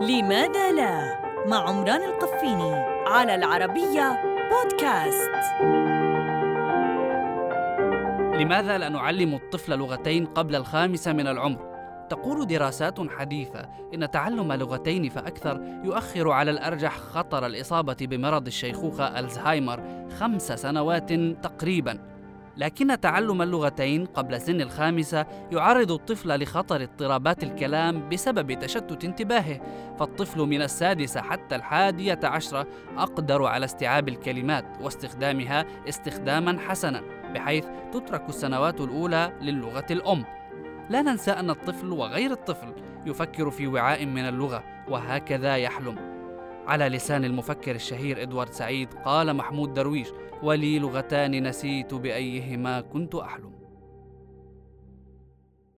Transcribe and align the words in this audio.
لماذا 0.00 0.72
لا؟ 0.72 1.18
مع 1.46 1.68
عمران 1.68 2.02
القفيني 2.02 2.74
على 3.06 3.34
العربية 3.34 4.22
بودكاست. 4.50 5.30
لماذا 8.40 8.78
لا 8.78 8.88
نعلم 8.88 9.34
الطفل 9.34 9.78
لغتين 9.78 10.26
قبل 10.26 10.56
الخامسة 10.56 11.12
من 11.12 11.26
العمر؟ 11.26 11.68
تقول 12.10 12.46
دراسات 12.46 13.10
حديثة 13.10 13.68
إن 13.94 14.10
تعلم 14.10 14.52
لغتين 14.52 15.08
فأكثر 15.08 15.60
يؤخر 15.84 16.30
على 16.30 16.50
الأرجح 16.50 16.98
خطر 16.98 17.46
الإصابة 17.46 17.96
بمرض 18.00 18.46
الشيخوخة 18.46 19.18
ألزهايمر 19.18 19.82
خمس 20.18 20.52
سنوات 20.52 21.12
تقريباً. 21.42 22.17
لكن 22.58 23.00
تعلم 23.00 23.42
اللغتين 23.42 24.06
قبل 24.06 24.40
سن 24.40 24.60
الخامسة 24.60 25.26
يعرض 25.52 25.92
الطفل 25.92 26.42
لخطر 26.42 26.82
اضطرابات 26.82 27.42
الكلام 27.42 28.08
بسبب 28.08 28.58
تشتت 28.58 29.04
انتباهه 29.04 29.60
فالطفل 29.98 30.40
من 30.40 30.62
السادسة 30.62 31.20
حتى 31.20 31.56
الحادية 31.56 32.20
عشرة 32.24 32.66
أقدر 32.96 33.44
على 33.44 33.64
استيعاب 33.64 34.08
الكلمات 34.08 34.64
واستخدامها 34.80 35.64
استخداما 35.88 36.58
حسنا 36.60 37.02
بحيث 37.34 37.66
تترك 37.92 38.28
السنوات 38.28 38.80
الأولى 38.80 39.32
للغة 39.40 39.86
الأم. 39.90 40.24
لا 40.90 41.02
ننسى 41.02 41.30
أن 41.30 41.50
الطفل 41.50 41.92
وغير 41.92 42.32
الطفل 42.32 42.72
يفكر 43.06 43.50
في 43.50 43.66
وعاء 43.66 44.06
من 44.06 44.28
اللغة 44.28 44.64
وهكذا 44.88 45.56
يحلم. 45.56 46.07
على 46.68 46.88
لسان 46.88 47.24
المفكر 47.24 47.74
الشهير 47.74 48.22
إدوارد 48.22 48.52
سعيد 48.52 48.88
قال 49.04 49.36
محمود 49.36 49.74
درويش 49.74 50.08
ولي 50.42 50.78
لغتان 50.78 51.48
نسيت 51.48 51.94
بأيهما 51.94 52.80
كنت 52.80 53.14
أحلم. 53.14 53.52